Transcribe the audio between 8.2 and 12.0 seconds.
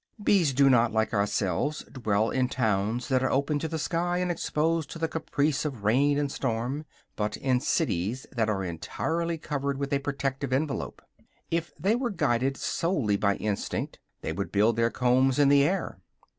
that are entirely covered with a protecting envelope. If they